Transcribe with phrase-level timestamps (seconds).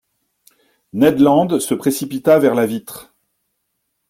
[0.93, 3.13] Ned Land se précipita vers la vitre.